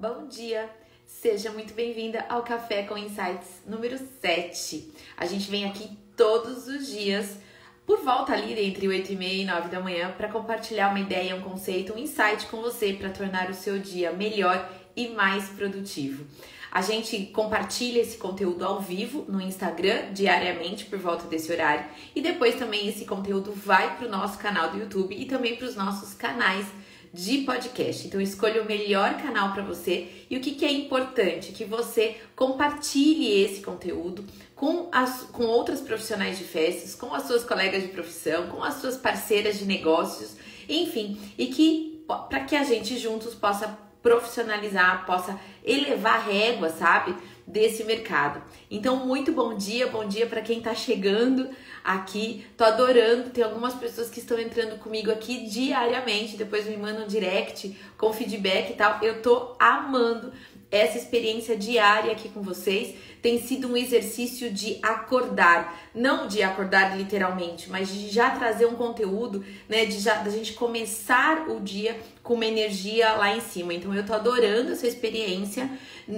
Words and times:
Bom 0.00 0.28
dia! 0.28 0.66
Seja 1.04 1.50
muito 1.50 1.74
bem-vinda 1.74 2.24
ao 2.26 2.42
Café 2.42 2.84
com 2.84 2.96
Insights 2.96 3.60
número 3.66 3.98
7. 3.98 4.94
A 5.14 5.26
gente 5.26 5.50
vem 5.50 5.66
aqui 5.66 5.90
todos 6.16 6.66
os 6.68 6.86
dias, 6.86 7.36
por 7.84 7.98
volta 8.02 8.32
ali 8.32 8.58
entre 8.66 8.88
8 8.88 9.12
e 9.12 9.16
meia 9.16 9.42
e 9.42 9.44
9 9.44 9.68
da 9.68 9.78
manhã, 9.78 10.10
para 10.16 10.30
compartilhar 10.30 10.88
uma 10.88 11.00
ideia, 11.00 11.36
um 11.36 11.42
conceito, 11.42 11.92
um 11.92 11.98
insight 11.98 12.46
com 12.46 12.62
você 12.62 12.94
para 12.94 13.10
tornar 13.10 13.50
o 13.50 13.54
seu 13.54 13.78
dia 13.78 14.10
melhor 14.10 14.72
e 14.96 15.08
mais 15.08 15.50
produtivo. 15.50 16.24
A 16.72 16.80
gente 16.80 17.26
compartilha 17.26 18.00
esse 18.00 18.16
conteúdo 18.16 18.64
ao 18.64 18.80
vivo 18.80 19.26
no 19.28 19.38
Instagram 19.38 20.14
diariamente 20.14 20.86
por 20.86 20.98
volta 20.98 21.26
desse 21.26 21.52
horário 21.52 21.84
e 22.16 22.22
depois 22.22 22.54
também 22.54 22.88
esse 22.88 23.04
conteúdo 23.04 23.52
vai 23.52 23.98
para 23.98 24.06
o 24.06 24.10
nosso 24.10 24.38
canal 24.38 24.70
do 24.70 24.78
YouTube 24.78 25.14
e 25.14 25.26
também 25.26 25.56
para 25.56 25.66
os 25.66 25.76
nossos 25.76 26.14
canais 26.14 26.64
de 27.12 27.38
podcast. 27.38 28.06
Então 28.06 28.20
escolha 28.20 28.62
o 28.62 28.66
melhor 28.66 29.14
canal 29.16 29.52
para 29.52 29.62
você 29.62 30.08
e 30.30 30.36
o 30.36 30.40
que, 30.40 30.52
que 30.52 30.64
é 30.64 30.72
importante 30.72 31.52
que 31.52 31.64
você 31.64 32.20
compartilhe 32.36 33.42
esse 33.42 33.60
conteúdo 33.60 34.24
com 34.54 34.88
as 34.92 35.22
com 35.22 35.44
outras 35.44 35.80
profissionais 35.80 36.38
de 36.38 36.44
festas, 36.44 36.94
com 36.94 37.14
as 37.14 37.24
suas 37.24 37.44
colegas 37.44 37.82
de 37.82 37.88
profissão, 37.88 38.48
com 38.48 38.62
as 38.62 38.74
suas 38.74 38.96
parceiras 38.96 39.58
de 39.58 39.64
negócios, 39.64 40.36
enfim, 40.68 41.18
e 41.36 41.46
que 41.46 42.04
para 42.28 42.40
que 42.40 42.56
a 42.56 42.64
gente 42.64 42.98
juntos 42.98 43.34
possa 43.34 43.78
profissionalizar, 44.02 45.04
possa 45.04 45.38
elevar 45.64 46.16
a 46.16 46.22
régua, 46.22 46.70
sabe? 46.70 47.14
Desse 47.50 47.82
mercado. 47.82 48.40
Então, 48.70 49.04
muito 49.04 49.32
bom 49.32 49.54
dia, 49.54 49.88
bom 49.88 50.06
dia 50.06 50.26
para 50.26 50.40
quem 50.40 50.58
está 50.58 50.72
chegando 50.72 51.48
aqui. 51.82 52.46
Tô 52.56 52.62
adorando. 52.62 53.30
Tem 53.30 53.42
algumas 53.42 53.74
pessoas 53.74 54.08
que 54.08 54.20
estão 54.20 54.38
entrando 54.38 54.78
comigo 54.78 55.10
aqui 55.10 55.48
diariamente, 55.48 56.36
depois 56.36 56.66
me 56.66 56.76
mandam 56.76 57.08
direct 57.08 57.76
com 57.98 58.12
feedback 58.12 58.70
e 58.70 58.76
tal. 58.76 59.00
Eu 59.02 59.20
tô 59.20 59.56
amando 59.58 60.32
essa 60.70 60.96
experiência 60.96 61.56
diária 61.56 62.12
aqui 62.12 62.28
com 62.28 62.40
vocês 62.40 62.94
tem 63.22 63.40
sido 63.40 63.68
um 63.68 63.76
exercício 63.76 64.50
de 64.50 64.78
acordar, 64.82 65.78
não 65.94 66.26
de 66.26 66.42
acordar 66.42 66.96
literalmente, 66.96 67.68
mas 67.70 67.88
de 67.88 68.08
já 68.08 68.30
trazer 68.30 68.66
um 68.66 68.74
conteúdo, 68.74 69.44
né, 69.68 69.84
de 69.84 69.98
já 69.98 70.14
da 70.16 70.30
gente 70.30 70.54
começar 70.54 71.48
o 71.48 71.60
dia 71.60 71.98
com 72.22 72.34
uma 72.34 72.46
energia 72.46 73.12
lá 73.12 73.34
em 73.34 73.40
cima. 73.40 73.74
Então 73.74 73.94
eu 73.94 74.04
tô 74.04 74.12
adorando 74.12 74.72
essa 74.72 74.86
experiência. 74.86 75.70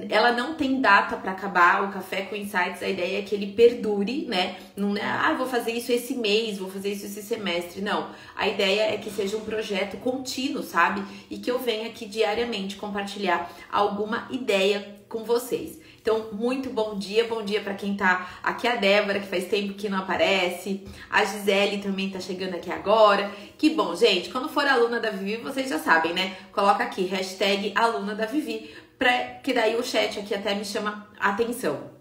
Ela 0.09 0.33
não 0.33 0.55
tem 0.55 0.81
data 0.81 1.17
para 1.17 1.33
acabar. 1.33 1.84
O 1.84 1.92
café 1.92 2.22
com 2.22 2.36
insights, 2.36 2.83
a 2.83 2.89
ideia 2.89 3.19
é 3.19 3.22
que 3.22 3.34
ele 3.34 3.53
perdure, 3.53 4.27
né? 4.27 4.56
Não 4.77 4.97
é, 4.97 5.03
ah, 5.03 5.34
vou 5.34 5.47
fazer 5.47 5.72
isso 5.72 5.92
esse 5.92 6.14
mês, 6.14 6.59
vou 6.59 6.70
fazer 6.70 6.92
isso 6.92 7.06
esse 7.06 7.22
semestre. 7.22 7.81
Não. 7.81 8.11
A 8.37 8.48
ideia 8.48 8.92
é 8.92 8.97
que 8.97 9.11
seja 9.11 9.37
um 9.37 9.44
projeto 9.44 9.97
contínuo, 9.98 10.62
sabe? 10.62 11.03
E 11.31 11.39
que 11.39 11.50
eu 11.50 11.59
venha 11.59 11.87
aqui 11.89 12.06
diariamente 12.06 12.77
compartilhar 12.77 13.50
alguma 13.70 14.28
ideia 14.31 15.03
com 15.09 15.25
vocês. 15.25 15.78
Então, 16.03 16.31
muito 16.33 16.69
bom 16.69 16.98
dia, 16.98 17.28
bom 17.28 17.45
dia 17.45 17.61
para 17.61 17.75
quem 17.75 17.97
tá 17.97 18.28
aqui, 18.42 18.67
a 18.67 18.75
Débora, 18.75 19.20
que 19.20 19.28
faz 19.28 19.47
tempo 19.47 19.75
que 19.75 19.89
não 19.89 19.98
aparece, 19.98 20.84
a 21.09 21.25
Gisele 21.25 21.78
também 21.81 22.11
tá 22.11 22.19
chegando 22.19 22.56
aqui 22.56 22.72
agora. 22.72 23.31
Que 23.56 23.70
bom, 23.70 23.94
gente, 23.94 24.28
quando 24.28 24.48
for 24.48 24.67
aluna 24.67 24.98
da 24.98 25.11
Vivi, 25.11 25.36
vocês 25.36 25.70
já 25.70 25.78
sabem, 25.78 26.12
né? 26.12 26.36
Coloca 26.50 26.83
aqui, 26.83 27.05
hashtag 27.05 27.72
aluna 27.77 28.17
da 28.17 28.27
Vivi, 28.27 28.75
pra, 28.98 29.17
que 29.44 29.53
daí 29.53 29.77
o 29.77 29.84
chat 29.84 30.19
aqui 30.19 30.34
até 30.34 30.56
me 30.56 30.64
chama 30.64 31.09
atenção. 31.20 31.92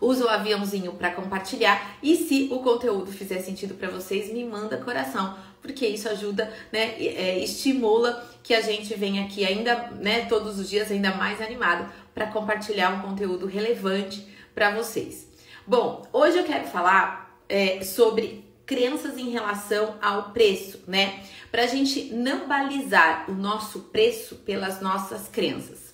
Usa 0.00 0.24
o 0.24 0.28
aviãozinho 0.28 0.94
para 0.94 1.12
compartilhar 1.12 1.98
e 2.02 2.16
se 2.16 2.48
o 2.50 2.58
conteúdo 2.58 3.12
fizer 3.12 3.38
sentido 3.38 3.74
para 3.74 3.90
vocês, 3.90 4.32
me 4.32 4.44
manda 4.44 4.76
coração, 4.78 5.36
porque 5.60 5.86
isso 5.86 6.08
ajuda, 6.08 6.52
né, 6.72 6.94
é, 6.98 7.38
estimula 7.38 8.28
que 8.42 8.54
a 8.54 8.60
gente 8.60 8.94
venha 8.94 9.24
aqui 9.24 9.44
ainda, 9.44 9.90
né, 10.00 10.26
todos 10.26 10.58
os 10.58 10.68
dias 10.68 10.90
ainda 10.90 11.14
mais 11.14 11.40
animado 11.40 11.90
para 12.14 12.26
compartilhar 12.26 12.90
um 12.90 13.00
conteúdo 13.00 13.46
relevante 13.46 14.26
para 14.54 14.74
vocês. 14.74 15.28
Bom, 15.66 16.06
hoje 16.12 16.38
eu 16.38 16.44
quero 16.44 16.66
falar 16.66 17.38
é, 17.48 17.84
sobre 17.84 18.44
crenças 18.70 19.18
em 19.18 19.30
relação 19.30 19.96
ao 20.00 20.30
preço, 20.30 20.80
né? 20.86 21.24
Para 21.50 21.64
a 21.64 21.66
gente 21.66 22.04
não 22.14 22.46
balizar 22.46 23.28
o 23.28 23.34
nosso 23.34 23.80
preço 23.80 24.36
pelas 24.36 24.80
nossas 24.80 25.26
crenças. 25.26 25.92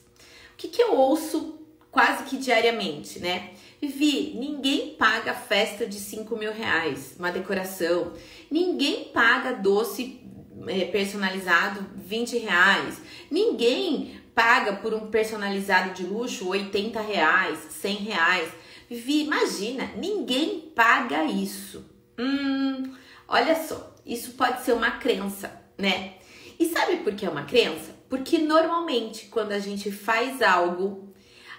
O 0.53 0.57
que, 0.59 0.69
que 0.69 0.83
eu 0.83 0.95
ouço 0.95 1.59
quase 1.91 2.25
que 2.25 2.37
diariamente, 2.37 3.19
né? 3.19 3.55
Vi, 3.81 4.35
ninguém 4.37 4.95
paga 4.95 5.35
festa 5.35 5.87
de 5.87 5.99
5 5.99 6.37
mil 6.37 6.53
reais, 6.53 7.15
uma 7.19 7.31
decoração. 7.31 8.13
Ninguém 8.51 9.05
paga 9.05 9.53
doce 9.53 10.21
é, 10.67 10.87
personalizado 10.87 11.85
20 11.95 12.39
reais. 12.39 13.01
Ninguém 13.31 14.21
paga 14.35 14.75
por 14.75 14.95
um 14.95 15.09
personalizado 15.09 15.95
de 15.95 16.05
luxo 16.05 16.49
80 16.49 17.01
reais, 17.01 17.59
100 17.71 17.97
reais. 17.97 18.49
Vivi, 18.89 19.25
imagina, 19.25 19.91
ninguém 19.97 20.61
paga 20.75 21.25
isso. 21.25 21.85
Hum, 22.19 22.93
olha 23.29 23.55
só, 23.57 23.95
isso 24.05 24.33
pode 24.33 24.63
ser 24.63 24.73
uma 24.73 24.93
crença, 24.93 25.53
né? 25.77 26.15
E 26.59 26.67
sabe 26.67 26.99
por 26.99 27.15
que 27.15 27.27
é 27.27 27.29
uma 27.29 27.45
crença? 27.45 27.95
Porque 28.09 28.39
normalmente 28.39 29.27
quando 29.27 29.53
a 29.53 29.59
gente 29.59 29.91
faz 29.91 30.41
algo, 30.41 31.13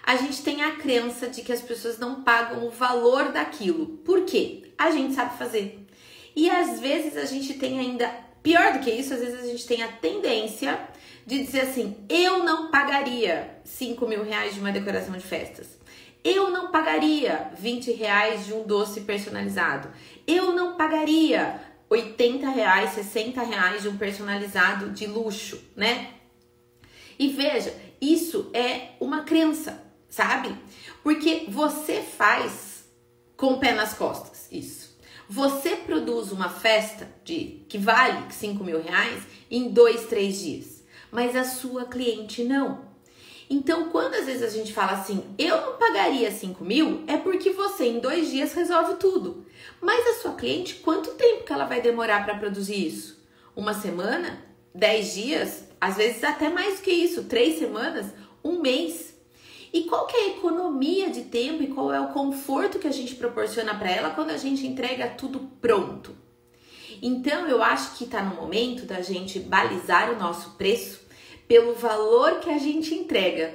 a 0.08 0.16
gente 0.16 0.42
tem 0.42 0.62
a 0.62 0.70
crença 0.70 1.28
de 1.28 1.42
que 1.42 1.52
as 1.52 1.60
pessoas 1.60 1.98
não 1.98 2.22
pagam 2.22 2.66
o 2.66 2.70
valor 2.70 3.30
daquilo. 3.30 3.98
Por 4.06 4.22
quê? 4.22 4.72
A 4.78 4.90
gente 4.90 5.12
sabe 5.12 5.36
fazer. 5.36 5.86
E 6.34 6.48
às 6.48 6.80
vezes 6.80 7.14
a 7.14 7.26
gente 7.26 7.52
tem 7.58 7.78
ainda, 7.78 8.08
pior 8.42 8.72
do 8.72 8.78
que 8.78 8.90
isso, 8.90 9.12
às 9.12 9.20
vezes 9.20 9.38
a 9.38 9.46
gente 9.46 9.66
tem 9.66 9.82
a 9.82 9.92
tendência 9.92 10.80
de 11.26 11.44
dizer 11.44 11.60
assim: 11.60 11.94
eu 12.08 12.42
não 12.42 12.70
pagaria 12.70 13.60
5 13.64 14.08
mil 14.08 14.24
reais 14.24 14.54
de 14.54 14.60
uma 14.60 14.72
decoração 14.72 15.12
de 15.14 15.22
festas. 15.22 15.76
Eu 16.24 16.50
não 16.50 16.70
pagaria 16.70 17.50
20 17.58 17.92
reais 17.92 18.46
de 18.46 18.54
um 18.54 18.62
doce 18.62 19.02
personalizado. 19.02 19.90
Eu 20.26 20.54
não 20.54 20.74
pagaria 20.74 21.60
80 21.90 22.48
reais, 22.48 22.92
60 22.92 23.42
reais 23.42 23.82
de 23.82 23.90
um 23.90 23.98
personalizado 23.98 24.88
de 24.88 25.06
luxo, 25.06 25.62
né? 25.76 26.14
E 27.18 27.28
veja, 27.28 27.74
isso 28.00 28.50
é 28.54 28.92
uma 29.00 29.22
crença, 29.24 29.86
sabe? 30.08 30.56
Porque 31.02 31.46
você 31.48 32.02
faz 32.02 32.84
com 33.36 33.54
o 33.54 33.60
pé 33.60 33.72
nas 33.72 33.94
costas 33.94 34.48
isso. 34.50 34.96
Você 35.28 35.76
produz 35.76 36.32
uma 36.32 36.48
festa 36.48 37.08
de 37.22 37.64
que 37.68 37.76
vale 37.76 38.32
5 38.32 38.64
mil 38.64 38.82
reais 38.82 39.22
em 39.50 39.68
dois, 39.70 40.06
três 40.06 40.38
dias 40.38 40.78
mas 41.10 41.34
a 41.34 41.44
sua 41.44 41.84
cliente 41.84 42.44
não. 42.44 42.86
Então, 43.50 43.88
quando 43.88 44.14
às 44.14 44.26
vezes 44.26 44.42
a 44.42 44.48
gente 44.48 44.74
fala 44.74 44.92
assim, 44.92 45.24
eu 45.38 45.58
não 45.58 45.78
pagaria 45.78 46.30
5 46.30 46.62
mil, 46.62 47.02
é 47.06 47.16
porque 47.16 47.50
você 47.50 47.86
em 47.86 47.98
dois 47.98 48.30
dias 48.30 48.52
resolve 48.52 48.96
tudo. 48.96 49.46
Mas 49.80 50.06
a 50.06 50.20
sua 50.20 50.34
cliente, 50.34 50.76
quanto 50.76 51.14
tempo 51.14 51.44
que 51.44 51.52
ela 51.52 51.64
vai 51.64 51.80
demorar 51.80 52.24
para 52.24 52.36
produzir 52.36 52.86
isso? 52.86 53.18
Uma 53.56 53.72
semana? 53.72 54.44
Dez 54.74 55.14
dias? 55.14 55.64
Às 55.80 55.96
vezes 55.96 56.22
até 56.22 56.50
mais 56.50 56.78
que 56.78 56.90
isso, 56.90 57.24
três 57.24 57.58
semanas? 57.58 58.06
Um 58.44 58.60
mês? 58.60 59.14
E 59.72 59.82
qual 59.82 60.06
que 60.06 60.16
é 60.16 60.20
a 60.20 60.28
economia 60.30 61.10
de 61.10 61.22
tempo 61.22 61.62
e 61.62 61.68
qual 61.68 61.92
é 61.92 62.00
o 62.00 62.08
conforto 62.08 62.78
que 62.78 62.86
a 62.86 62.92
gente 62.92 63.14
proporciona 63.14 63.74
para 63.74 63.90
ela 63.90 64.10
quando 64.10 64.30
a 64.30 64.36
gente 64.36 64.66
entrega 64.66 65.08
tudo 65.08 65.40
pronto? 65.60 66.16
Então 67.02 67.46
eu 67.46 67.62
acho 67.62 67.96
que 67.96 68.04
está 68.04 68.22
no 68.22 68.34
momento 68.34 68.84
da 68.86 69.00
gente 69.02 69.38
balizar 69.38 70.10
o 70.10 70.18
nosso 70.18 70.50
preço 70.52 71.06
pelo 71.46 71.74
valor 71.74 72.40
que 72.40 72.50
a 72.50 72.58
gente 72.58 72.94
entrega 72.94 73.54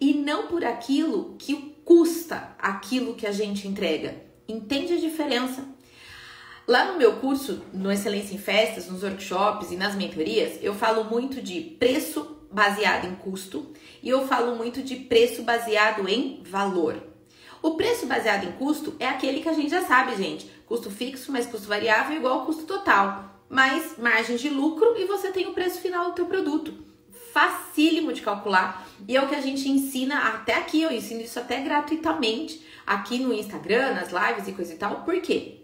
e 0.00 0.14
não 0.14 0.46
por 0.46 0.64
aquilo 0.64 1.34
que 1.38 1.74
custa 1.84 2.54
aquilo 2.58 3.14
que 3.14 3.26
a 3.26 3.32
gente 3.32 3.66
entrega. 3.66 4.22
Entende 4.48 4.94
a 4.94 4.98
diferença? 4.98 5.66
Lá 6.66 6.90
no 6.90 6.98
meu 6.98 7.16
curso, 7.16 7.62
no 7.74 7.92
Excelência 7.92 8.34
em 8.34 8.38
Festas, 8.38 8.88
nos 8.88 9.02
workshops 9.02 9.70
e 9.70 9.76
nas 9.76 9.94
mentorias, 9.94 10.58
eu 10.62 10.74
falo 10.74 11.04
muito 11.04 11.42
de 11.42 11.60
preço 11.60 12.38
baseado 12.54 13.06
em 13.06 13.14
custo 13.16 13.66
e 14.02 14.08
eu 14.08 14.26
falo 14.26 14.54
muito 14.54 14.82
de 14.82 14.96
preço 14.96 15.42
baseado 15.42 16.08
em 16.08 16.40
valor. 16.44 17.02
O 17.60 17.74
preço 17.74 18.06
baseado 18.06 18.44
em 18.44 18.52
custo 18.52 18.94
é 19.00 19.08
aquele 19.08 19.40
que 19.40 19.48
a 19.48 19.52
gente 19.52 19.70
já 19.70 19.82
sabe, 19.82 20.14
gente. 20.16 20.48
Custo 20.64 20.90
fixo 20.90 21.32
mais 21.32 21.46
custo 21.46 21.66
variável 21.66 22.16
igual 22.16 22.40
ao 22.40 22.46
custo 22.46 22.62
total, 22.62 23.42
mais 23.48 23.98
margem 23.98 24.36
de 24.36 24.48
lucro 24.48 24.94
e 24.96 25.04
você 25.04 25.30
tem 25.30 25.46
o 25.46 25.52
preço 25.52 25.80
final 25.80 26.06
do 26.06 26.14
teu 26.14 26.26
produto. 26.26 26.72
Facílimo 27.32 28.12
de 28.12 28.22
calcular 28.22 28.86
e 29.08 29.16
é 29.16 29.22
o 29.22 29.28
que 29.28 29.34
a 29.34 29.40
gente 29.40 29.68
ensina 29.68 30.28
até 30.28 30.54
aqui, 30.54 30.82
eu 30.82 30.92
ensino 30.92 31.20
isso 31.20 31.38
até 31.38 31.60
gratuitamente 31.60 32.64
aqui 32.86 33.18
no 33.18 33.34
Instagram, 33.34 33.94
nas 33.94 34.10
lives 34.12 34.46
e 34.46 34.52
coisa 34.52 34.72
e 34.72 34.76
tal. 34.76 35.02
Por 35.02 35.20
quê? 35.20 35.63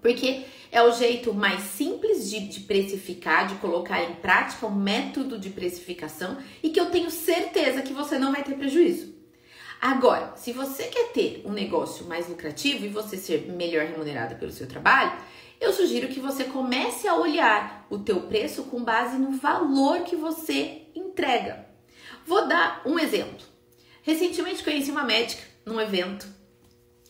Porque 0.00 0.44
é 0.70 0.82
o 0.82 0.92
jeito 0.92 1.32
mais 1.34 1.60
simples 1.62 2.28
de, 2.28 2.40
de, 2.40 2.60
precificar, 2.60 3.46
de 3.46 3.54
colocar 3.56 4.02
em 4.02 4.14
prática 4.14 4.66
um 4.66 4.74
método 4.74 5.38
de 5.38 5.50
precificação 5.50 6.38
e 6.62 6.70
que 6.70 6.80
eu 6.80 6.86
tenho 6.86 7.10
certeza 7.10 7.82
que 7.82 7.92
você 7.92 8.18
não 8.18 8.32
vai 8.32 8.42
ter 8.42 8.54
prejuízo. 8.54 9.14
Agora, 9.80 10.32
se 10.36 10.52
você 10.52 10.84
quer 10.84 11.12
ter 11.12 11.42
um 11.44 11.52
negócio 11.52 12.04
mais 12.06 12.28
lucrativo 12.28 12.84
e 12.84 12.88
você 12.88 13.16
ser 13.16 13.50
melhor 13.52 13.86
remunerada 13.86 14.34
pelo 14.34 14.50
seu 14.50 14.66
trabalho, 14.66 15.12
eu 15.60 15.72
sugiro 15.72 16.08
que 16.08 16.20
você 16.20 16.44
comece 16.44 17.06
a 17.06 17.14
olhar 17.14 17.86
o 17.90 17.98
teu 17.98 18.22
preço 18.22 18.64
com 18.64 18.82
base 18.82 19.16
no 19.16 19.32
valor 19.32 20.00
que 20.00 20.16
você 20.16 20.82
entrega. 20.94 21.66
Vou 22.26 22.46
dar 22.46 22.82
um 22.84 22.98
exemplo. 22.98 23.46
Recentemente 24.02 24.62
conheci 24.62 24.90
uma 24.90 25.04
médica 25.04 25.42
num 25.64 25.80
evento 25.80 26.26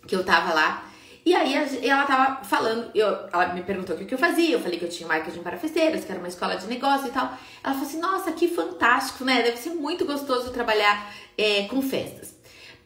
que 0.06 0.14
eu 0.14 0.24
tava 0.24 0.52
lá. 0.52 0.87
E 1.28 1.34
aí 1.34 1.52
ela 1.86 2.06
tava 2.06 2.42
falando, 2.42 2.90
eu, 2.94 3.06
ela 3.06 3.52
me 3.52 3.62
perguntou 3.62 3.94
o 3.94 3.98
que 3.98 4.14
eu 4.14 4.16
fazia, 4.16 4.54
eu 4.54 4.60
falei 4.60 4.78
que 4.78 4.86
eu 4.86 4.88
tinha 4.88 5.06
marketing 5.06 5.42
para 5.42 5.58
festeiras, 5.58 6.02
que 6.02 6.10
era 6.10 6.18
uma 6.18 6.28
escola 6.28 6.56
de 6.56 6.66
negócio 6.66 7.08
e 7.08 7.10
tal. 7.10 7.26
Ela 7.62 7.74
falou 7.74 7.82
assim, 7.82 8.00
nossa, 8.00 8.32
que 8.32 8.48
fantástico, 8.48 9.26
né? 9.26 9.42
Deve 9.42 9.58
ser 9.58 9.74
muito 9.74 10.06
gostoso 10.06 10.50
trabalhar 10.52 11.12
é, 11.36 11.64
com 11.64 11.82
festas. 11.82 12.34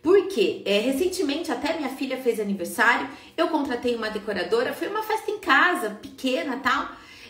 Porque 0.02 0.60
é, 0.66 0.80
recentemente 0.80 1.52
até 1.52 1.76
minha 1.76 1.90
filha 1.90 2.16
fez 2.16 2.40
aniversário, 2.40 3.08
eu 3.36 3.46
contratei 3.46 3.94
uma 3.94 4.10
decoradora, 4.10 4.72
foi 4.72 4.88
uma 4.88 5.04
festa 5.04 5.30
em 5.30 5.38
casa, 5.38 5.90
pequena 6.02 6.56
tal. 6.56 6.88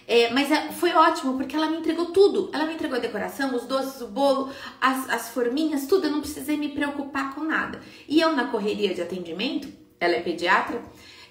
É, 0.09 0.31
mas 0.31 0.51
é, 0.51 0.73
foi 0.73 0.95
ótimo 0.95 1.37
porque 1.37 1.55
ela 1.55 1.69
me 1.69 1.77
entregou 1.77 2.07
tudo. 2.07 2.49
Ela 2.55 2.65
me 2.65 2.73
entregou 2.73 2.97
a 2.97 3.01
decoração, 3.01 3.55
os 3.55 3.67
doces, 3.67 4.01
o 4.01 4.09
bolo, 4.09 4.51
as, 4.81 5.11
as 5.11 5.29
forminhas, 5.29 5.85
tudo. 5.85 6.07
Eu 6.07 6.11
não 6.11 6.23
precisei 6.23 6.57
me 6.57 6.71
preocupar 6.71 7.35
com 7.35 7.45
nada. 7.45 7.83
E 8.09 8.19
eu, 8.19 8.35
na 8.35 8.47
correria 8.47 8.95
de 8.95 9.03
atendimento, 9.03 9.82
ela 10.05 10.15
é 10.15 10.21
pediatra, 10.21 10.83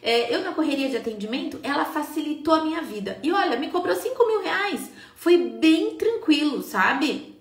é, 0.01 0.33
eu 0.33 0.41
na 0.43 0.53
correria 0.53 0.89
de 0.89 0.97
atendimento, 0.97 1.59
ela 1.61 1.85
facilitou 1.85 2.53
a 2.55 2.63
minha 2.63 2.81
vida. 2.81 3.19
E 3.21 3.31
olha, 3.31 3.57
me 3.57 3.69
cobrou 3.69 3.95
5 3.95 4.27
mil 4.27 4.41
reais. 4.41 4.89
Foi 5.15 5.37
bem 5.37 5.95
tranquilo, 5.95 6.61
sabe? 6.63 7.31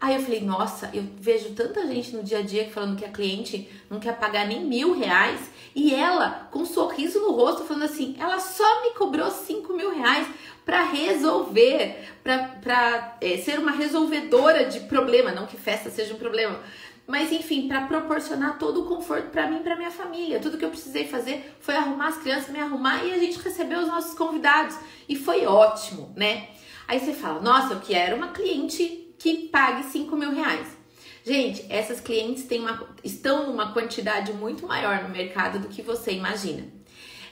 Aí 0.00 0.16
eu 0.16 0.20
falei, 0.20 0.42
nossa, 0.42 0.90
eu 0.92 1.02
vejo 1.18 1.54
tanta 1.54 1.86
gente 1.86 2.14
no 2.14 2.22
dia 2.22 2.40
a 2.40 2.42
dia 2.42 2.68
falando 2.68 2.98
que 2.98 3.06
a 3.06 3.10
cliente 3.10 3.70
não 3.88 3.98
quer 3.98 4.18
pagar 4.18 4.46
nem 4.46 4.62
mil 4.62 4.92
reais. 4.92 5.40
E 5.74 5.94
ela, 5.94 6.46
com 6.52 6.60
um 6.60 6.66
sorriso 6.66 7.20
no 7.20 7.32
rosto, 7.32 7.64
falando 7.64 7.84
assim, 7.84 8.14
ela 8.18 8.38
só 8.38 8.82
me 8.82 8.90
cobrou 8.90 9.30
5 9.30 9.72
mil 9.72 9.94
reais 9.94 10.26
para 10.64 10.82
resolver, 10.82 12.04
para 12.22 13.16
é, 13.20 13.38
ser 13.38 13.58
uma 13.58 13.72
resolvedora 13.72 14.66
de 14.66 14.80
problema, 14.80 15.32
não 15.32 15.46
que 15.46 15.56
festa 15.56 15.90
seja 15.90 16.14
um 16.14 16.18
problema, 16.18 16.60
mas 17.06 17.30
enfim, 17.32 17.68
para 17.68 17.82
proporcionar 17.82 18.58
todo 18.58 18.82
o 18.82 18.86
conforto 18.86 19.30
para 19.30 19.46
mim 19.46 19.58
e 19.58 19.62
para 19.62 19.76
minha 19.76 19.90
família. 19.90 20.40
Tudo 20.40 20.56
que 20.56 20.64
eu 20.64 20.70
precisei 20.70 21.06
fazer 21.06 21.56
foi 21.60 21.76
arrumar 21.76 22.08
as 22.08 22.18
crianças, 22.18 22.50
me 22.50 22.60
arrumar 22.60 23.04
e 23.04 23.12
a 23.12 23.18
gente 23.18 23.38
recebeu 23.38 23.80
os 23.80 23.88
nossos 23.88 24.16
convidados 24.16 24.76
e 25.08 25.16
foi 25.16 25.46
ótimo, 25.46 26.12
né? 26.16 26.48
Aí 26.88 27.00
você 27.00 27.12
fala, 27.12 27.40
nossa, 27.40 27.74
eu 27.74 27.80
quero 27.80 28.16
uma 28.16 28.28
cliente 28.28 29.14
que 29.18 29.48
pague 29.48 29.84
5 29.84 30.16
mil 30.16 30.32
reais. 30.32 30.66
Gente, 31.24 31.64
essas 31.70 32.00
clientes 32.00 32.44
têm 32.44 32.60
uma, 32.60 32.86
estão 33.02 33.46
numa 33.46 33.72
quantidade 33.72 34.32
muito 34.34 34.66
maior 34.66 35.02
no 35.02 35.08
mercado 35.08 35.58
do 35.58 35.68
que 35.68 35.80
você 35.80 36.12
imagina. 36.12 36.66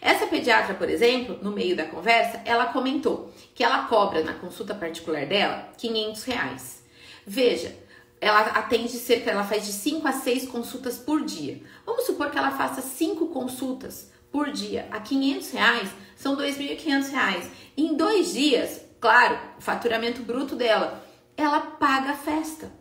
Essa 0.00 0.26
pediatra, 0.26 0.74
por 0.74 0.88
exemplo, 0.88 1.38
no 1.42 1.52
meio 1.52 1.76
da 1.76 1.84
conversa, 1.84 2.40
ela 2.44 2.66
comentou 2.66 3.32
que 3.54 3.62
ela 3.62 3.84
cobra 3.84 4.24
na 4.24 4.32
consulta 4.32 4.74
particular 4.74 5.26
dela 5.26 5.70
500 5.76 6.24
reais. 6.24 6.82
Veja, 7.26 7.76
ela 8.22 8.40
atende 8.40 8.92
cerca, 8.92 9.32
ela 9.32 9.42
faz 9.42 9.66
de 9.66 9.72
5 9.72 10.06
a 10.06 10.12
6 10.12 10.46
consultas 10.46 10.96
por 10.96 11.24
dia. 11.24 11.60
Vamos 11.84 12.06
supor 12.06 12.30
que 12.30 12.38
ela 12.38 12.52
faça 12.52 12.80
5 12.80 13.26
consultas 13.26 14.12
por 14.30 14.52
dia 14.52 14.86
a 14.92 15.00
500 15.00 15.50
reais, 15.50 15.90
são 16.14 16.36
2.500 16.36 17.10
reais. 17.10 17.50
Em 17.76 17.96
dois 17.96 18.32
dias, 18.32 18.80
claro, 19.00 19.36
o 19.58 19.60
faturamento 19.60 20.22
bruto 20.22 20.54
dela, 20.54 21.04
ela 21.36 21.60
paga 21.62 22.12
a 22.12 22.16
festa. 22.16 22.72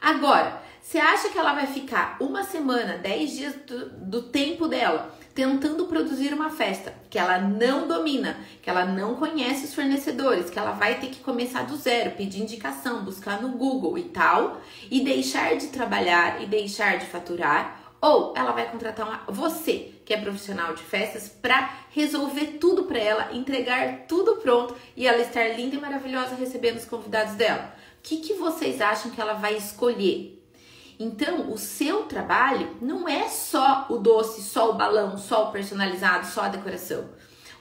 Agora, 0.00 0.62
você 0.80 0.98
acha 0.98 1.28
que 1.28 1.38
ela 1.38 1.54
vai 1.54 1.66
ficar 1.66 2.16
uma 2.20 2.44
semana, 2.44 2.96
10 2.96 3.30
dias 3.32 3.54
do, 3.66 3.90
do 3.90 4.22
tempo 4.22 4.68
dela 4.68 5.12
tentando 5.34 5.86
produzir 5.86 6.32
uma 6.32 6.48
festa 6.48 6.94
que 7.10 7.18
ela 7.18 7.38
não 7.38 7.88
domina, 7.88 8.36
que 8.62 8.70
ela 8.70 8.84
não 8.84 9.16
conhece 9.16 9.64
os 9.64 9.74
fornecedores, 9.74 10.48
que 10.48 10.58
ela 10.58 10.72
vai 10.72 11.00
ter 11.00 11.08
que 11.08 11.20
começar 11.20 11.62
do 11.62 11.76
zero, 11.76 12.12
pedir 12.12 12.42
indicação, 12.42 13.04
buscar 13.04 13.42
no 13.42 13.50
Google 13.50 13.98
e 13.98 14.04
tal, 14.04 14.60
e 14.90 15.00
deixar 15.02 15.56
de 15.56 15.66
trabalhar 15.68 16.40
e 16.40 16.46
deixar 16.46 16.98
de 16.98 17.06
faturar, 17.06 17.82
ou 18.00 18.32
ela 18.36 18.52
vai 18.52 18.70
contratar 18.70 19.08
uma, 19.08 19.22
você, 19.28 19.94
que 20.04 20.14
é 20.14 20.20
profissional 20.20 20.74
de 20.74 20.82
festas, 20.82 21.28
para 21.28 21.70
resolver 21.90 22.58
tudo 22.60 22.84
para 22.84 22.98
ela, 22.98 23.32
entregar 23.32 24.04
tudo 24.06 24.36
pronto 24.36 24.76
e 24.96 25.06
ela 25.06 25.22
estar 25.22 25.48
linda 25.56 25.74
e 25.74 25.80
maravilhosa 25.80 26.36
recebendo 26.36 26.76
os 26.76 26.84
convidados 26.84 27.34
dela. 27.34 27.74
O 27.98 28.02
que, 28.02 28.18
que 28.18 28.34
vocês 28.34 28.80
acham 28.80 29.10
que 29.10 29.20
ela 29.20 29.32
vai 29.32 29.56
escolher? 29.56 30.33
Então, 30.98 31.52
o 31.52 31.58
seu 31.58 32.04
trabalho 32.04 32.76
não 32.80 33.08
é 33.08 33.28
só 33.28 33.86
o 33.88 33.96
doce, 33.96 34.42
só 34.42 34.70
o 34.70 34.74
balão, 34.74 35.18
só 35.18 35.48
o 35.48 35.52
personalizado, 35.52 36.26
só 36.26 36.42
a 36.42 36.48
decoração. 36.48 37.08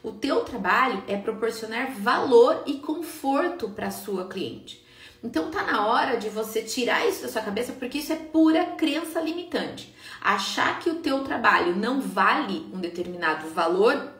O 0.03 0.11
teu 0.11 0.41
trabalho 0.41 1.03
é 1.07 1.17
proporcionar 1.17 1.91
valor 1.93 2.63
e 2.65 2.75
conforto 2.75 3.69
para 3.69 3.87
a 3.87 3.91
sua 3.91 4.27
cliente. 4.27 4.83
Então 5.23 5.49
tá 5.49 5.63
na 5.63 5.87
hora 5.87 6.17
de 6.17 6.27
você 6.27 6.61
tirar 6.61 7.07
isso 7.07 7.21
da 7.21 7.29
sua 7.29 7.41
cabeça, 7.41 7.71
porque 7.71 7.99
isso 7.99 8.11
é 8.11 8.17
pura 8.17 8.65
crença 8.65 9.21
limitante. 9.21 9.95
Achar 10.21 10.79
que 10.79 10.89
o 10.89 10.95
teu 10.95 11.23
trabalho 11.23 11.75
não 11.75 12.01
vale 12.01 12.69
um 12.73 12.79
determinado 12.79 13.47
valor 13.47 14.11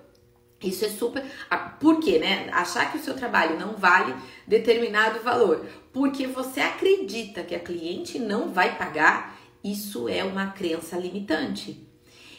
isso 0.64 0.86
é 0.86 0.90
super. 0.90 1.24
Por 1.80 2.00
quê, 2.00 2.20
né? 2.20 2.50
Achar 2.52 2.92
que 2.92 2.98
o 2.98 3.02
seu 3.02 3.14
trabalho 3.14 3.60
não 3.60 3.76
vale 3.76 4.16
determinado 4.48 5.22
valor. 5.22 5.66
Porque 5.92 6.26
você 6.26 6.62
acredita 6.62 7.44
que 7.44 7.56
a 7.56 7.60
cliente 7.60 8.18
não 8.18 8.50
vai 8.50 8.78
pagar, 8.78 9.38
isso 9.64 10.10
é 10.10 10.24
uma 10.24 10.48
crença 10.48 10.98
limitante. 10.98 11.88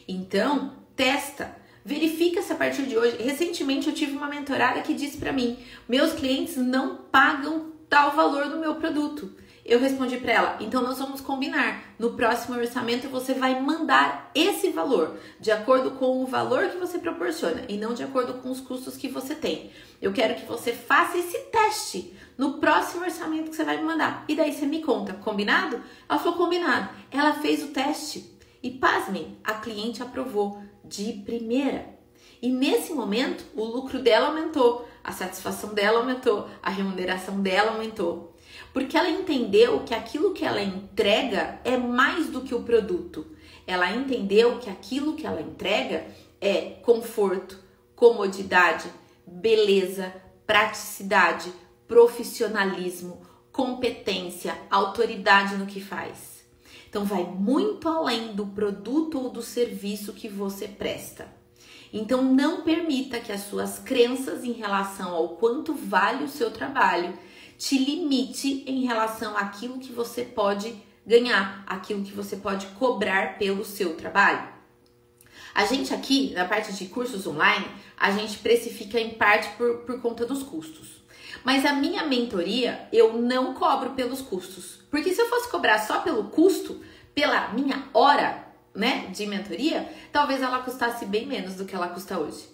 Então, 0.09 0.75
testa. 0.97 1.57
Verifica 1.85 2.41
se 2.41 2.53
a 2.53 2.57
partir 2.57 2.85
de 2.85 2.97
hoje. 2.97 3.23
Recentemente 3.23 3.89
eu 3.89 3.95
tive 3.95 4.17
uma 4.17 4.27
mentorada 4.27 4.81
que 4.81 4.95
disse 4.95 5.19
para 5.19 5.33
mim: 5.33 5.59
meus 5.89 6.13
clientes 6.13 6.57
não 6.57 6.97
pagam 6.97 7.73
tal 7.89 8.13
valor 8.13 8.49
do 8.49 8.59
meu 8.59 8.77
produto. 8.77 9.31
Eu 9.65 9.81
respondi 9.81 10.19
para 10.19 10.33
ela: 10.33 10.57
então 10.61 10.83
nós 10.83 10.99
vamos 10.99 11.21
combinar. 11.21 11.95
No 11.99 12.13
próximo 12.13 12.57
orçamento 12.57 13.09
você 13.09 13.33
vai 13.33 13.61
mandar 13.61 14.31
esse 14.35 14.71
valor, 14.71 15.17
de 15.41 15.51
acordo 15.51 15.93
com 15.93 16.23
o 16.23 16.27
valor 16.27 16.69
que 16.69 16.77
você 16.77 16.99
proporciona 16.99 17.63
e 17.69 17.79
não 17.79 17.95
de 17.95 18.03
acordo 18.03 18.35
com 18.35 18.51
os 18.51 18.61
custos 18.61 18.97
que 18.97 19.09
você 19.09 19.35
tem. 19.35 19.71
Eu 20.03 20.13
quero 20.13 20.35
que 20.35 20.45
você 20.45 20.73
faça 20.73 21.17
esse 21.17 21.39
teste 21.45 22.15
no 22.37 22.59
próximo 22.59 23.05
orçamento 23.05 23.51
que 23.51 23.57
você 23.57 23.65
vai 23.65 23.79
me 23.79 23.85
mandar. 23.85 24.25
E 24.29 24.35
daí 24.35 24.53
você 24.53 24.67
me 24.67 24.83
conta, 24.83 25.15
combinado? 25.15 25.81
Ela 26.07 26.19
falou: 26.19 26.37
combinado. 26.37 26.91
Ela 27.11 27.35
fez 27.35 27.63
o 27.63 27.69
teste 27.69 28.39
e, 28.63 28.71
pasmem, 28.71 29.39
a 29.43 29.55
cliente 29.55 30.03
aprovou 30.03 30.63
de 30.85 31.23
primeira. 31.25 31.95
E 32.43 32.51
nesse 32.51 32.93
momento, 32.93 33.43
o 33.55 33.65
lucro 33.65 34.01
dela 34.01 34.27
aumentou, 34.27 34.87
a 35.03 35.13
satisfação 35.13 35.73
dela 35.73 36.01
aumentou, 36.01 36.49
a 36.63 36.69
remuneração 36.69 37.41
dela 37.41 37.73
aumentou. 37.73 38.34
Porque 38.75 38.99
ela 38.99 39.09
entendeu 39.09 39.85
que 39.85 39.95
aquilo 39.95 40.35
que 40.35 40.45
ela 40.45 40.61
entrega 40.61 41.61
é 41.65 41.77
mais 41.77 42.29
do 42.29 42.41
que 42.41 42.53
o 42.53 42.65
produto. 42.65 43.25
Ela 43.65 43.95
entendeu 43.95 44.59
que 44.59 44.69
aquilo 44.69 45.15
que 45.15 45.25
ela 45.25 45.41
entrega 45.41 46.09
é 46.41 46.71
conforto, 46.83 47.57
comodidade, 47.95 48.91
beleza, 49.25 50.13
praticidade, 50.45 51.53
profissionalismo, 51.87 53.23
competência, 53.53 54.59
autoridade 54.69 55.57
no 55.57 55.67
que 55.67 55.81
faz. 55.81 56.45
Então 56.91 57.05
vai 57.05 57.23
muito 57.23 57.89
além 57.89 58.35
do 58.35 58.45
produto 58.47 59.21
ou 59.21 59.31
do 59.31 59.41
serviço 59.41 60.13
que 60.13 60.29
você 60.29 60.67
presta. 60.67 61.29
Então 61.93 62.25
não 62.25 62.63
permita 62.63 63.21
que 63.21 63.31
as 63.31 63.43
suas 63.43 63.79
crenças 63.79 64.43
em 64.43 64.53
relação 64.53 65.15
ao 65.15 65.29
quanto 65.37 65.73
vale 65.73 66.25
o 66.25 66.29
seu 66.29 66.51
trabalho 66.51 67.17
te 67.65 67.79
limite 67.79 68.63
em 68.67 68.85
relação 68.85 69.35
àquilo 69.39 69.79
que 69.79 69.91
você 69.91 70.23
pode 70.23 70.77
ganhar, 71.07 71.65
aquilo 71.67 72.05
que 72.05 72.13
você 72.13 72.37
pode 72.37 72.67
cobrar 72.79 73.39
pelo 73.39 73.65
seu 73.65 73.97
trabalho. 73.97 74.47
A 75.55 75.65
gente 75.65 75.95
aqui, 75.95 76.35
na 76.35 76.45
parte 76.45 76.75
de 76.75 76.85
cursos 76.87 77.27
online, 77.27 77.67
a 77.97 78.11
gente 78.11 78.37
precifica 78.37 79.01
em 79.01 79.15
parte 79.15 79.49
por, 79.57 79.79
por 79.79 79.99
conta 80.03 80.27
dos 80.27 80.43
custos. 80.43 81.03
Mas 81.43 81.65
a 81.65 81.73
minha 81.73 82.05
mentoria, 82.05 82.87
eu 82.93 83.15
não 83.15 83.55
cobro 83.55 83.93
pelos 83.93 84.21
custos. 84.21 84.81
Porque 84.91 85.15
se 85.15 85.23
eu 85.23 85.29
fosse 85.31 85.51
cobrar 85.51 85.79
só 85.79 86.01
pelo 86.01 86.25
custo, 86.25 86.83
pela 87.15 87.49
minha 87.49 87.89
hora, 87.95 88.47
né, 88.75 89.07
de 89.07 89.25
mentoria, 89.25 89.91
talvez 90.13 90.43
ela 90.43 90.59
custasse 90.59 91.07
bem 91.07 91.25
menos 91.25 91.55
do 91.55 91.65
que 91.65 91.75
ela 91.75 91.89
custa 91.89 92.19
hoje. 92.19 92.47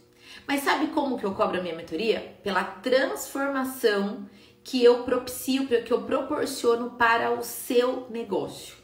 Mas 0.47 0.63
sabe 0.63 0.87
como 0.89 1.19
que 1.19 1.25
eu 1.25 1.35
cobro 1.35 1.59
a 1.59 1.63
minha 1.63 1.75
mentoria? 1.75 2.39
Pela 2.45 2.63
transformação 2.63 4.29
que 4.63 4.83
eu 4.83 5.03
propicio, 5.05 5.67
que 5.67 5.93
eu 5.93 6.03
proporciono 6.03 6.91
para 6.91 7.33
o 7.33 7.43
seu 7.43 8.07
negócio. 8.11 8.75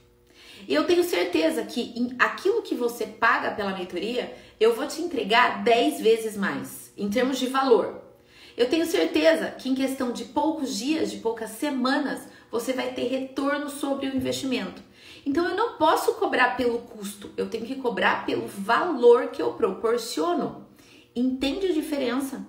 Eu 0.68 0.84
tenho 0.84 1.04
certeza 1.04 1.64
que 1.64 1.92
em 1.94 2.16
aquilo 2.18 2.62
que 2.62 2.74
você 2.74 3.06
paga 3.06 3.50
pela 3.50 3.76
mentoria, 3.76 4.34
eu 4.58 4.74
vou 4.74 4.86
te 4.86 5.02
entregar 5.02 5.62
10 5.62 6.00
vezes 6.00 6.36
mais 6.36 6.92
em 6.96 7.08
termos 7.10 7.38
de 7.38 7.46
valor. 7.46 8.02
Eu 8.56 8.68
tenho 8.70 8.86
certeza 8.86 9.50
que 9.50 9.68
em 9.68 9.74
questão 9.74 10.12
de 10.12 10.24
poucos 10.24 10.76
dias, 10.76 11.10
de 11.10 11.18
poucas 11.18 11.50
semanas, 11.50 12.26
você 12.50 12.72
vai 12.72 12.92
ter 12.94 13.04
retorno 13.04 13.68
sobre 13.68 14.06
o 14.06 14.16
investimento. 14.16 14.82
Então 15.26 15.46
eu 15.46 15.56
não 15.56 15.76
posso 15.76 16.14
cobrar 16.14 16.56
pelo 16.56 16.78
custo, 16.78 17.30
eu 17.36 17.50
tenho 17.50 17.66
que 17.66 17.74
cobrar 17.76 18.24
pelo 18.24 18.46
valor 18.46 19.28
que 19.28 19.42
eu 19.42 19.52
proporciono. 19.52 20.66
Entende 21.14 21.66
a 21.66 21.72
diferença? 21.72 22.46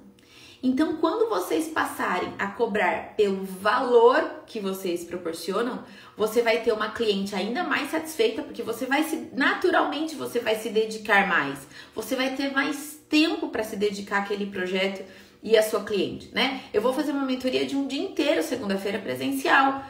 Então, 0.67 0.97
quando 0.97 1.29
vocês 1.29 1.69
passarem 1.69 2.33
a 2.37 2.47
cobrar 2.47 3.13
pelo 3.15 3.45
valor 3.45 4.43
que 4.45 4.59
vocês 4.59 5.05
proporcionam, 5.05 5.81
você 6.17 6.41
vai 6.41 6.61
ter 6.61 6.73
uma 6.73 6.89
cliente 6.89 7.33
ainda 7.33 7.63
mais 7.63 7.89
satisfeita, 7.89 8.43
porque 8.43 8.61
você 8.61 8.85
vai 8.85 9.01
se 9.03 9.29
naturalmente 9.31 10.13
você 10.13 10.39
vai 10.41 10.55
se 10.55 10.67
dedicar 10.67 11.25
mais. 11.25 11.65
Você 11.95 12.17
vai 12.17 12.35
ter 12.35 12.51
mais 12.51 12.99
tempo 13.09 13.47
para 13.47 13.63
se 13.63 13.77
dedicar 13.77 14.23
àquele 14.23 14.47
projeto 14.47 15.09
e 15.41 15.55
à 15.57 15.63
sua 15.63 15.85
cliente, 15.85 16.35
né? 16.35 16.59
Eu 16.73 16.81
vou 16.81 16.91
fazer 16.91 17.13
uma 17.13 17.23
mentoria 17.23 17.65
de 17.65 17.77
um 17.77 17.87
dia 17.87 18.03
inteiro, 18.03 18.43
segunda-feira 18.43 18.99
presencial. 18.99 19.85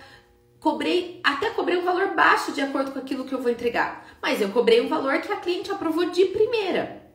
Cobrei, 0.60 1.20
até 1.24 1.50
cobrei 1.50 1.78
um 1.78 1.86
valor 1.86 2.14
baixo 2.14 2.52
de 2.52 2.62
acordo 2.62 2.92
com 2.92 3.00
aquilo 3.00 3.26
que 3.26 3.34
eu 3.34 3.42
vou 3.42 3.52
entregar, 3.52 4.06
mas 4.22 4.42
eu 4.42 4.50
cobrei 4.50 4.80
um 4.80 4.88
valor 4.88 5.22
que 5.22 5.32
a 5.32 5.38
cliente 5.38 5.72
aprovou 5.72 6.12
de 6.12 6.26
primeira. 6.26 7.07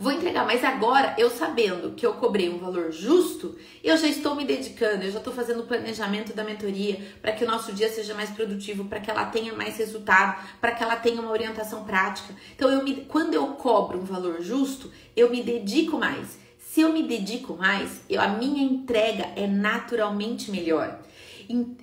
Vou 0.00 0.12
entregar, 0.12 0.46
mas 0.46 0.62
agora 0.62 1.16
eu 1.18 1.28
sabendo 1.28 1.90
que 1.96 2.06
eu 2.06 2.12
cobrei 2.14 2.48
um 2.48 2.58
valor 2.58 2.92
justo, 2.92 3.58
eu 3.82 3.96
já 3.96 4.06
estou 4.06 4.36
me 4.36 4.44
dedicando, 4.44 5.02
eu 5.02 5.10
já 5.10 5.18
estou 5.18 5.32
fazendo 5.32 5.64
o 5.64 5.66
planejamento 5.66 6.32
da 6.32 6.44
mentoria 6.44 7.00
para 7.20 7.32
que 7.32 7.42
o 7.42 7.48
nosso 7.48 7.72
dia 7.72 7.88
seja 7.88 8.14
mais 8.14 8.30
produtivo, 8.30 8.84
para 8.84 9.00
que 9.00 9.10
ela 9.10 9.26
tenha 9.26 9.52
mais 9.54 9.76
resultado, 9.76 10.40
para 10.60 10.70
que 10.70 10.84
ela 10.84 10.94
tenha 10.94 11.20
uma 11.20 11.32
orientação 11.32 11.82
prática. 11.82 12.32
Então, 12.54 12.70
eu 12.70 12.84
me, 12.84 13.06
quando 13.06 13.34
eu 13.34 13.48
cobro 13.54 13.98
um 13.98 14.04
valor 14.04 14.40
justo, 14.40 14.88
eu 15.16 15.30
me 15.30 15.42
dedico 15.42 15.98
mais. 15.98 16.38
Se 16.60 16.80
eu 16.80 16.92
me 16.92 17.02
dedico 17.02 17.56
mais, 17.56 18.00
eu, 18.08 18.20
a 18.20 18.28
minha 18.28 18.62
entrega 18.62 19.32
é 19.34 19.48
naturalmente 19.48 20.48
melhor 20.48 20.96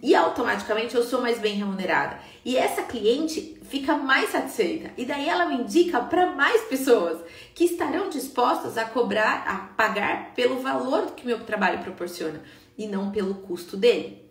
e 0.01 0.13
automaticamente 0.13 0.95
eu 0.95 1.03
sou 1.03 1.21
mais 1.21 1.39
bem 1.39 1.55
remunerada. 1.55 2.19
E 2.43 2.55
essa 2.55 2.83
cliente 2.83 3.57
fica 3.63 3.97
mais 3.97 4.29
satisfeita 4.29 4.91
e 4.95 5.05
daí 5.05 5.27
ela 5.27 5.47
me 5.47 5.55
indica 5.55 5.99
para 6.01 6.31
mais 6.35 6.61
pessoas 6.63 7.19
que 7.55 7.65
estarão 7.65 8.09
dispostas 8.09 8.77
a 8.77 8.85
cobrar, 8.85 9.43
a 9.47 9.57
pagar 9.75 10.33
pelo 10.35 10.61
valor 10.61 11.11
que 11.15 11.25
meu 11.25 11.43
trabalho 11.43 11.79
proporciona 11.79 12.43
e 12.77 12.85
não 12.85 13.11
pelo 13.11 13.35
custo 13.35 13.75
dele. 13.75 14.29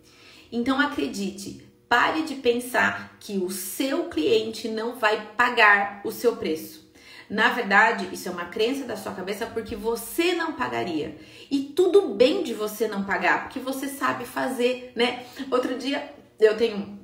Então 0.51 0.79
acredite, 0.79 1.65
pare 1.89 2.23
de 2.23 2.35
pensar 2.35 3.17
que 3.19 3.37
o 3.37 3.49
seu 3.49 4.05
cliente 4.05 4.69
não 4.69 4.95
vai 4.95 5.33
pagar 5.35 6.01
o 6.05 6.11
seu 6.11 6.37
preço. 6.37 6.84
Na 7.29 7.49
verdade, 7.49 8.07
isso 8.11 8.27
é 8.29 8.31
uma 8.31 8.45
crença 8.45 8.85
da 8.85 8.95
sua 8.95 9.13
cabeça 9.13 9.45
porque 9.47 9.75
você 9.75 10.33
não 10.33 10.53
pagaria. 10.53 11.17
E 11.49 11.59
tudo 11.59 12.09
bem 12.09 12.43
de 12.43 12.53
você 12.53 12.87
não 12.87 13.03
pagar, 13.03 13.43
porque 13.43 13.59
você 13.59 13.87
sabe 13.87 14.25
fazer, 14.25 14.91
né? 14.95 15.25
Outro 15.49 15.77
dia 15.77 16.13
eu 16.39 16.55
tenho 16.55 16.99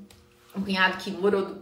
um 0.56 0.62
cunhado 0.62 0.98
que 0.98 1.12
morou 1.12 1.62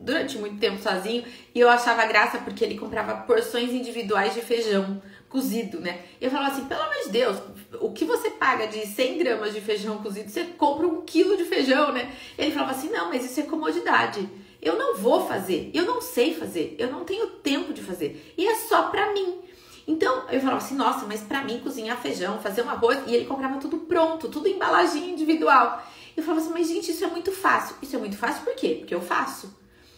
durante 0.00 0.38
muito 0.38 0.58
tempo 0.58 0.80
sozinho 0.80 1.24
e 1.54 1.60
eu 1.60 1.68
achava 1.68 2.06
graça 2.06 2.38
porque 2.38 2.64
ele 2.64 2.78
comprava 2.78 3.14
porções 3.22 3.70
individuais 3.72 4.34
de 4.34 4.40
feijão 4.40 5.02
cozido, 5.28 5.80
né? 5.80 6.00
E 6.20 6.24
eu 6.24 6.30
falava 6.30 6.52
assim, 6.52 6.64
pelo 6.64 6.80
amor 6.80 7.04
de 7.04 7.10
Deus, 7.10 7.36
o 7.80 7.92
que 7.92 8.04
você 8.04 8.30
paga 8.30 8.66
de 8.66 8.86
100 8.86 9.18
gramas 9.18 9.52
de 9.52 9.60
feijão 9.60 9.98
cozido, 9.98 10.30
você 10.30 10.44
compra 10.44 10.86
um 10.86 11.02
quilo 11.02 11.36
de 11.36 11.44
feijão, 11.44 11.92
né? 11.92 12.10
Ele 12.38 12.50
falava 12.50 12.72
assim, 12.72 12.88
não, 12.88 13.10
mas 13.10 13.24
isso 13.24 13.40
é 13.40 13.42
comodidade. 13.42 14.26
Eu 14.60 14.76
não 14.76 14.96
vou 14.96 15.26
fazer, 15.26 15.70
eu 15.72 15.84
não 15.84 16.00
sei 16.00 16.34
fazer, 16.34 16.74
eu 16.78 16.90
não 16.90 17.04
tenho 17.04 17.26
tempo 17.28 17.72
de 17.72 17.82
fazer. 17.82 18.34
E 18.36 18.46
é 18.46 18.54
só 18.54 18.88
pra 18.88 19.12
mim. 19.12 19.40
Então 19.86 20.28
eu 20.28 20.40
falava 20.40 20.58
assim, 20.58 20.74
nossa, 20.74 21.06
mas 21.06 21.22
pra 21.22 21.42
mim 21.42 21.60
cozinhar 21.60 21.96
feijão, 21.96 22.40
fazer 22.40 22.62
um 22.62 22.68
arroz, 22.68 22.98
e 23.06 23.14
ele 23.14 23.24
comprava 23.24 23.58
tudo 23.58 23.78
pronto, 23.78 24.28
tudo 24.28 24.48
embalaginho 24.48 25.10
individual. 25.10 25.82
Eu 26.16 26.22
falava 26.22 26.42
assim, 26.42 26.52
mas 26.52 26.68
gente, 26.68 26.90
isso 26.90 27.04
é 27.04 27.06
muito 27.06 27.32
fácil. 27.32 27.76
Isso 27.80 27.96
é 27.96 27.98
muito 27.98 28.16
fácil 28.16 28.44
por 28.44 28.54
quê? 28.54 28.76
Porque 28.80 28.94
eu 28.94 29.00
faço. 29.00 29.56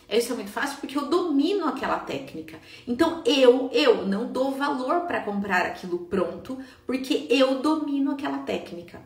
Isso 0.09 0.33
é 0.33 0.35
muito 0.35 0.51
fácil 0.51 0.79
porque 0.81 0.99
eu 0.99 1.07
domino 1.07 1.67
aquela 1.67 1.99
técnica. 1.99 2.59
Então 2.87 3.23
eu, 3.25 3.71
eu 3.73 4.07
não 4.07 4.31
dou 4.31 4.53
valor 4.53 5.03
para 5.03 5.21
comprar 5.21 5.65
aquilo 5.67 6.01
pronto, 6.01 6.59
porque 6.87 7.27
eu 7.31 7.61
domino 7.61 8.13
aquela 8.13 8.39
técnica. 8.39 9.01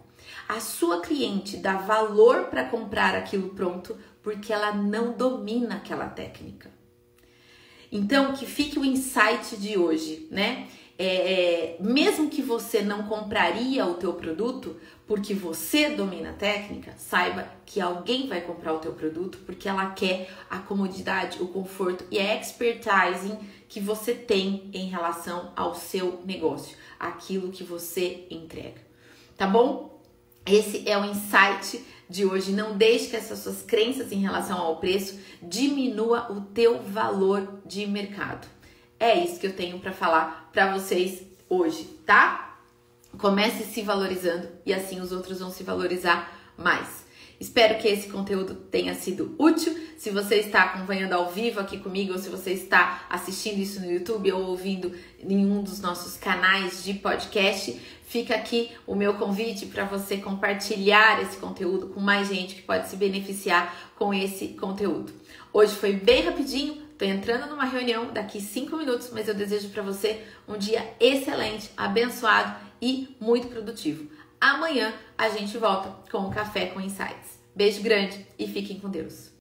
A 0.49 0.61
sua 0.61 1.01
cliente 1.01 1.57
dá 1.57 1.77
valor 1.77 2.47
para 2.47 2.65
comprar 2.65 3.15
aquilo 3.15 3.51
pronto 3.51 3.97
porque 4.23 4.53
ela 4.53 4.73
não 4.73 5.13
domina 5.13 5.77
aquela 5.77 6.07
técnica. 6.07 6.71
Então, 7.91 8.33
que 8.33 8.45
fique 8.45 8.79
o 8.79 8.85
insight 8.85 9.57
de 9.57 9.79
hoje, 9.79 10.27
né? 10.31 10.69
É, 10.97 11.07
é, 11.07 11.77
mesmo 11.81 12.31
que 12.31 12.41
você 12.41 12.81
não 12.81 13.05
compraria 13.05 13.85
o 13.85 13.95
teu 13.95 14.13
produto 14.13 14.77
porque 15.09 15.35
você 15.35 15.91
domina 15.91 16.31
a 16.31 16.35
técnica, 16.35 16.95
saiba 16.97 17.49
que 17.67 17.81
alguém 17.81 18.29
vai 18.29 18.41
comprar 18.41 18.73
o 18.73 18.79
teu 18.79 18.93
produto 18.93 19.39
porque 19.45 19.69
ela 19.69 19.91
quer 19.91 20.31
a 20.49 20.59
comodidade, 20.59 21.43
o 21.43 21.49
conforto 21.49 22.05
e 22.13 22.19
a 22.19 22.41
expertise 22.41 23.37
que 23.69 23.81
você 23.81 24.15
tem 24.15 24.71
em 24.73 24.89
relação 24.89 25.53
ao 25.57 25.75
seu 25.75 26.23
negócio, 26.25 26.77
aquilo 26.99 27.51
que 27.51 27.65
você 27.65 28.27
entrega. 28.31 28.81
Tá 29.37 29.49
bom? 29.49 29.94
Esse 30.47 30.89
é 30.89 30.99
o 30.99 31.05
insight 31.05 31.85
de 32.09 32.25
hoje. 32.25 32.53
Não 32.53 32.77
deixe 32.77 33.09
que 33.09 33.17
essas 33.17 33.39
suas 33.39 33.63
crenças 33.63 34.13
em 34.13 34.21
relação 34.21 34.59
ao 34.59 34.77
preço 34.77 35.19
diminua 35.43 36.31
o 36.31 36.41
teu 36.41 36.83
valor 36.83 37.61
de 37.65 37.87
mercado. 37.87 38.47
É 38.99 39.19
isso 39.19 39.41
que 39.41 39.47
eu 39.47 39.57
tenho 39.57 39.79
para 39.81 39.93
falar 39.93 40.51
para 40.53 40.73
vocês 40.73 41.23
hoje, 41.49 41.85
tá? 42.07 42.59
Comece 43.19 43.65
se 43.65 43.83
valorizando 43.83 44.49
e 44.67 44.73
assim 44.73 45.01
os 45.01 45.13
outros 45.13 45.41
vão 45.41 45.51
se 45.51 45.63
valorizar 45.63 46.33
mais. 46.57 47.03
Espero 47.38 47.79
que 47.79 47.88
esse 47.88 48.09
conteúdo 48.09 48.55
tenha 48.55 48.95
sido 48.95 49.35
útil. 49.38 49.76
Se 49.97 50.11
você 50.11 50.37
está 50.37 50.62
acompanhando 50.62 51.12
ao 51.12 51.31
vivo 51.31 51.61
aqui 51.61 51.79
comigo, 51.79 52.12
ou 52.12 52.19
se 52.19 52.29
você 52.29 52.53
está 52.53 53.07
assistindo 53.09 53.59
isso 53.59 53.81
no 53.81 53.91
YouTube 53.91 54.33
ou 54.33 54.45
ouvindo 54.45 54.93
em 55.21 55.45
um 55.45 55.62
dos 55.62 55.81
nossos 55.81 56.17
canais 56.17 56.85
de 56.85 56.95
podcast, 56.95 57.81
fica 58.07 58.35
aqui 58.35 58.71
o 58.87 58.95
meu 58.95 59.14
convite 59.14 59.67
para 59.67 59.85
você 59.85 60.17
compartilhar 60.19 61.23
esse 61.23 61.37
conteúdo 61.38 61.88
com 61.88 62.00
mais 62.00 62.29
gente 62.29 62.55
que 62.55 62.62
pode 62.62 62.88
se 62.88 62.97
beneficiar 62.97 63.93
com 63.97 64.14
esse 64.14 64.49
conteúdo. 64.49 65.12
Hoje 65.53 65.75
foi 65.75 65.93
bem 65.93 66.23
rapidinho, 66.23 66.85
Tô 66.97 67.05
entrando 67.05 67.49
numa 67.49 67.64
reunião 67.64 68.12
daqui 68.12 68.41
cinco 68.41 68.76
minutos, 68.76 69.11
mas 69.12 69.26
eu 69.26 69.35
desejo 69.35 69.69
para 69.71 69.83
você 69.83 70.23
um 70.47 70.57
dia 70.57 70.95
excelente, 71.00 71.69
abençoado 71.76 72.55
e 72.81 73.09
muito 73.21 73.49
produtivo. 73.49 74.09
Amanhã 74.45 74.93
a 75.17 75.31
gente 75.31 75.57
volta 75.57 75.89
com 76.11 76.19
o 76.19 76.31
Café 76.31 76.67
com 76.67 76.79
Insights. 76.79 77.41
Beijo 77.57 77.83
grande 77.83 78.27
e 78.39 78.47
fiquem 78.47 78.79
com 78.79 78.91
Deus. 78.91 79.34